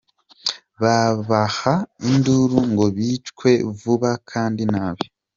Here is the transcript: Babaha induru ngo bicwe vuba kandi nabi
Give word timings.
Babaha 0.81 1.73
induru 2.09 2.57
ngo 2.71 2.85
bicwe 2.95 3.51
vuba 3.79 4.11
kandi 4.31 4.63
nabi 4.73 5.05